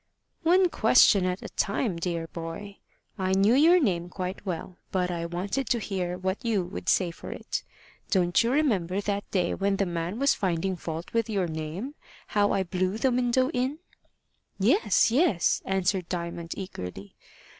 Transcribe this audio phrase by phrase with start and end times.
[0.41, 2.79] "One question at a time, dear boy.
[3.19, 7.11] I knew your name quite well, but I wanted to hear what you would say
[7.11, 7.61] for it.
[8.09, 11.93] Don't you remember that day when the man was finding fault with your name
[12.29, 13.77] how I blew the window in?"
[14.57, 17.15] "Yes, yes," answered Diamond, eagerly.